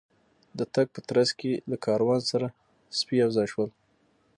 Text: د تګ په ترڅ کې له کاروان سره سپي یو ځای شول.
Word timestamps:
د 0.57 0.59
تګ 0.73 0.87
په 0.95 0.99
ترڅ 1.07 1.29
کې 1.39 1.51
له 1.69 1.77
کاروان 1.85 2.21
سره 2.31 2.47
سپي 2.97 3.15
یو 3.23 3.29
ځای 3.37 3.47
شول. 3.53 3.69